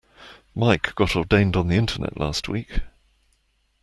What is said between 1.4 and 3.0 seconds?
on the internet last week.